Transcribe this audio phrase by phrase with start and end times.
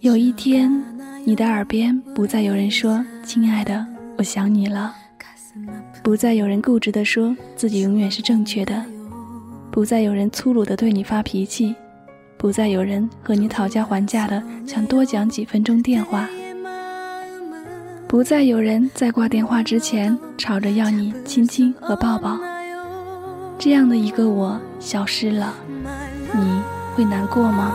[0.00, 0.70] 有一天，
[1.24, 3.86] 你的耳边不再有人说“亲爱的，
[4.18, 4.94] 我想你了”，
[6.04, 8.84] 不再有人固执地说自己永远是正确的，
[9.70, 11.74] 不再有人粗鲁地对你发脾气，
[12.36, 16.28] 不再有人和你讨价还价的想多讲几分钟电话，
[18.06, 22.38] 不再有人在挂电话之前吵着要你亲亲和抱抱。
[23.58, 25.54] 这样的一个我消失了，
[26.34, 26.60] 你
[26.94, 27.72] 会难过吗？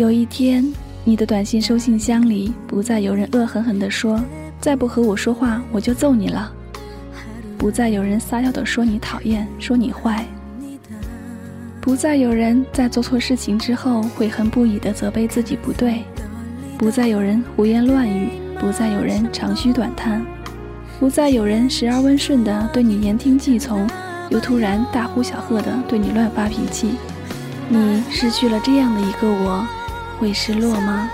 [0.00, 0.64] 有一天，
[1.04, 4.18] 你的短信收信箱里不再有人恶狠狠地说
[4.58, 6.50] ：“再不和我说话，我就揍你了。”
[7.58, 10.24] 不再有人撒娇地说你讨厌，说你坏。
[11.82, 16.02] 不再有人在做错事情之后悔恨不已地责备自己不对。
[16.78, 20.24] 不再有人胡言乱语，不再有人长吁短叹，
[20.98, 23.86] 不再有人时而温顺地对你言听计从，
[24.30, 26.92] 又突然大呼小喝地对你乱发脾气。
[27.68, 29.62] 你失去了这样的一个我。
[30.20, 31.08] 会失落吗？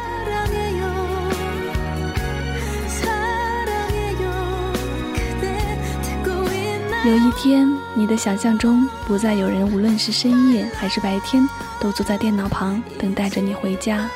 [7.05, 14.11] 有一天，你的想象中不再有人，无论是深夜还是白天，都坐在电脑旁等待着你回家，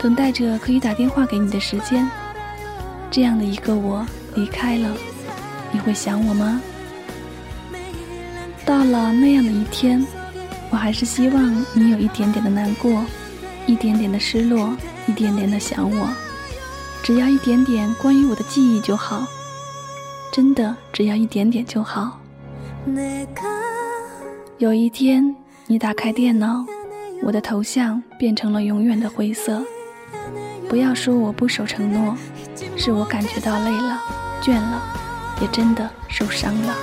[0.00, 2.10] 等待着可以打电话给你的时间。
[3.12, 4.04] 这样的一个我
[4.34, 4.92] 离开了，
[5.70, 6.60] 你会想我吗？
[8.64, 10.04] 到了那样的一天，
[10.70, 13.04] 我还是希望你有一点点的难过。
[13.66, 16.08] 一点点的失落，一点点的想我，
[17.02, 19.26] 只要一点点关于我的记忆就好，
[20.32, 22.20] 真的只要一点点就好。
[24.58, 25.34] 有一天，
[25.66, 26.64] 你打开电脑，
[27.22, 29.62] 我的头像变成了永远的灰色。
[30.68, 32.16] 不要说我不守承诺，
[32.76, 34.00] 是我感觉到累了、
[34.40, 34.82] 倦了，
[35.40, 36.74] 也真的受伤了。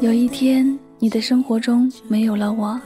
[0.00, 2.80] 有一天，你的生活中没有了我，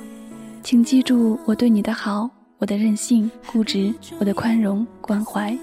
[0.62, 5.54] 请记住我对你的好，我的任性、固执，我的宽容、关怀，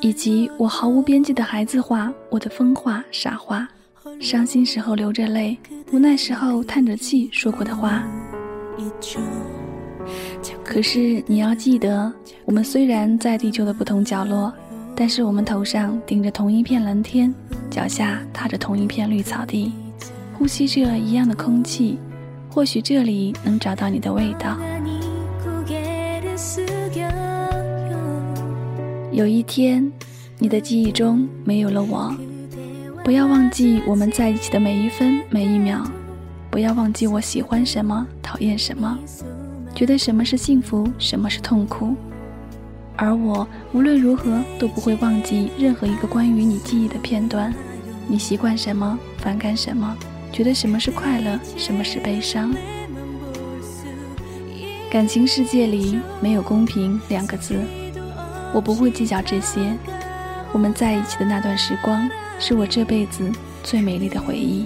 [0.00, 3.68] 以及我毫无边际的孩子话，我的疯话、傻话，
[4.20, 5.56] 伤心时候流着泪，
[5.92, 8.02] 无奈时候叹着气说过的话。
[10.64, 12.12] 可是你要记得，
[12.44, 14.52] 我们虽然在地球的不同角落，
[14.96, 17.32] 但是我们头上顶着同一片蓝天，
[17.70, 19.72] 脚下踏着同一片绿草地。
[20.38, 21.98] 呼吸着一样的空气，
[22.48, 24.56] 或许这里能找到你的味道。
[29.10, 29.90] 有一天，
[30.38, 32.14] 你的记忆中没有了我，
[33.02, 35.82] 不要忘记我们在一起的每一分每一秒，
[36.52, 38.96] 不要忘记我喜欢什么，讨厌什么，
[39.74, 41.96] 觉得什么是幸福，什么是痛苦。
[42.94, 47.52] 而我无论如何都不会忘记任何一个关于你记忆的片段。
[48.06, 49.96] 你习惯什么，反感什么。
[50.32, 52.54] 觉得什么是快乐，什么是悲伤？
[54.90, 57.60] 感情世界里没有公平两个字，
[58.54, 59.76] 我不会计较这些。
[60.52, 62.08] 我们在一起的那段时光，
[62.38, 63.30] 是我这辈子
[63.62, 64.64] 最美丽的回忆。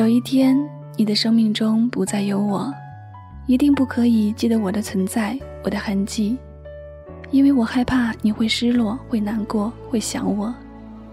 [0.00, 0.58] 有一天，
[0.96, 2.72] 你的生命中不再有我，
[3.46, 6.38] 一定不可以记得我的存在，我的痕迹，
[7.30, 10.54] 因为我害怕你会失落，会难过，会想我。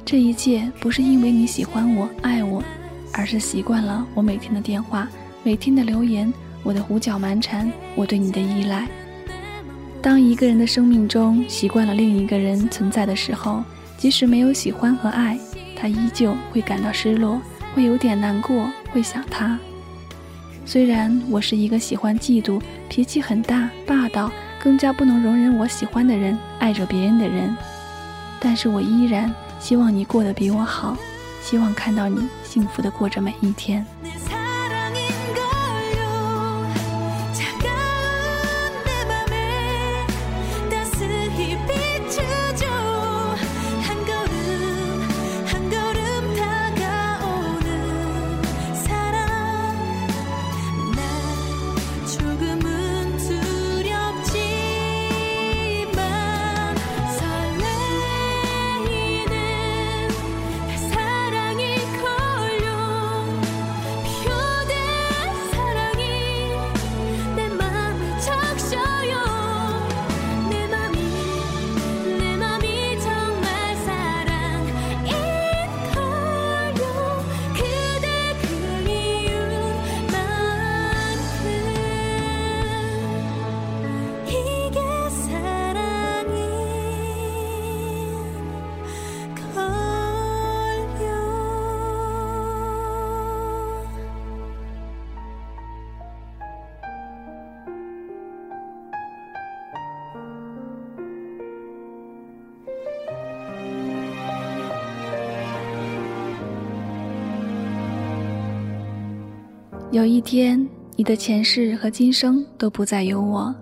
[0.05, 2.63] 这一切不是因为你喜欢我、爱我，
[3.11, 5.05] 而是习惯了我每天的电话、
[5.43, 6.33] 每天的留言、
[6.63, 8.87] 我的胡搅蛮缠、我对你的依赖。
[10.01, 13.61] 当一个人的生命中习惯了另一个人存在的时候，
[13.97, 15.37] 即使没有喜欢和爱，
[15.75, 17.41] 他依旧会感到失落。
[17.75, 19.59] 会有点难过，会想他。
[20.65, 24.31] 虽然我是一个喜欢嫉妒、脾气很大、霸道、
[24.61, 27.55] 更加不能容忍我喜欢的人爱着别人的人，
[28.39, 30.97] 但是我依然希望你过得比我好，
[31.41, 33.85] 希望看到你幸福的过着每一天。
[109.89, 110.67] 有一天，
[110.97, 113.55] 你的前世和今生都不再有我。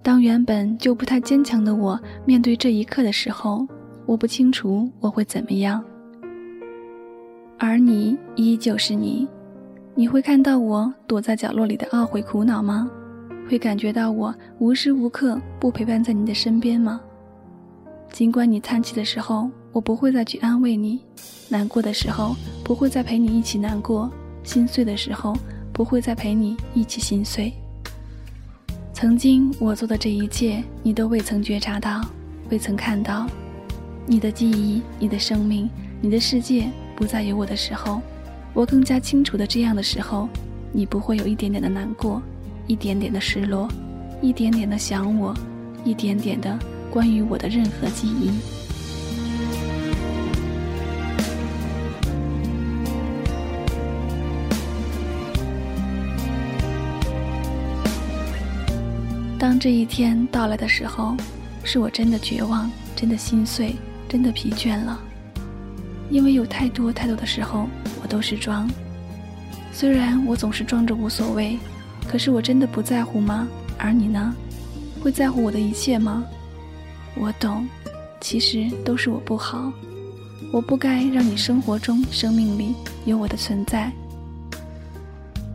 [0.00, 3.66] 当原本就不太坚强的我面对这一刻的时候，
[4.06, 5.82] 我不清楚我会怎么样。
[7.58, 9.26] 而你依旧是你，
[9.96, 12.88] 你会看到我躲在角落里的懊悔苦恼吗？
[13.48, 17.00] 会感觉到我无时无刻不陪伴在你的身边吗？
[18.12, 21.00] 尽管你叹气的时候，我不会再去安慰你；
[21.48, 24.08] 难过的时候，不会再陪你一起难过。
[24.42, 25.36] 心碎的时候，
[25.72, 27.52] 不会再陪你一起心碎。
[28.92, 32.00] 曾经我做的这一切，你都未曾觉察到，
[32.50, 33.26] 未曾看到。
[34.06, 35.70] 你的记忆，你的生命，
[36.00, 38.02] 你的世界不再有我的时候，
[38.52, 40.28] 我更加清楚的这样的时候，
[40.72, 42.20] 你不会有一点点的难过，
[42.66, 43.68] 一点点的失落，
[44.20, 45.34] 一点点的想我，
[45.84, 46.58] 一点点的
[46.90, 48.59] 关于我的任何记忆。
[59.40, 61.16] 当这一天到来的时候，
[61.64, 63.74] 是我真的绝望，真的心碎，
[64.06, 65.00] 真的疲倦了。
[66.10, 67.66] 因为有太多太多的时候，
[68.02, 68.70] 我都是装。
[69.72, 71.58] 虽然我总是装着无所谓，
[72.06, 73.48] 可是我真的不在乎吗？
[73.78, 74.34] 而你呢？
[75.00, 76.22] 会在乎我的一切吗？
[77.16, 77.66] 我懂，
[78.20, 79.72] 其实都是我不好，
[80.52, 82.74] 我不该让你生活中、生命里
[83.06, 83.90] 有我的存在。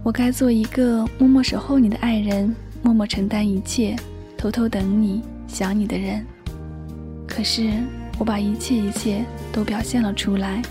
[0.01, 2.55] 我该做一个默默守候你的爱人。
[2.81, 3.95] 默默承担一切，
[4.37, 6.25] 偷偷等你想你的人。
[7.27, 7.69] 可是
[8.17, 10.61] 我把一切一切都表现了出来，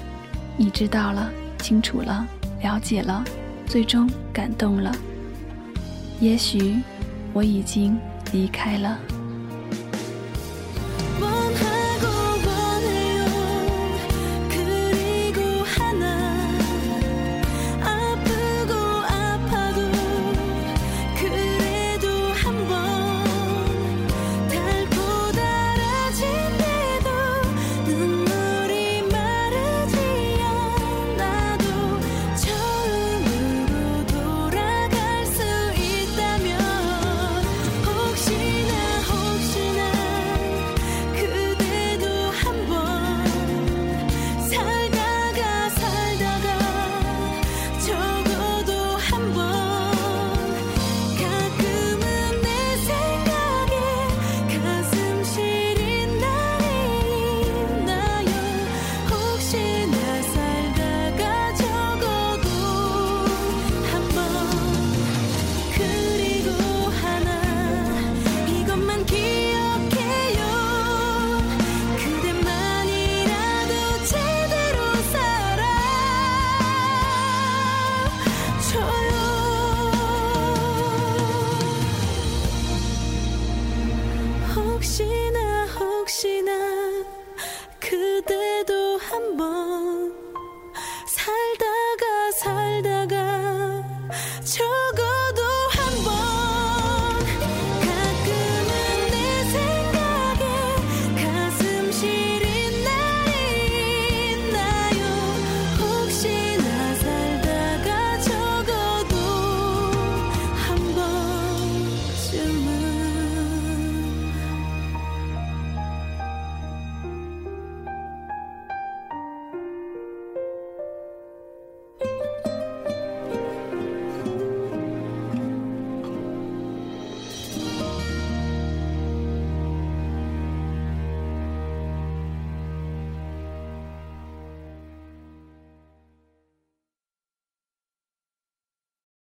[0.56, 2.26] 你知道了，清楚了，
[2.62, 3.24] 了解了，
[3.66, 4.94] 最终感动了。
[6.20, 6.76] 也许
[7.32, 7.98] 我已经
[8.32, 8.98] 离开了。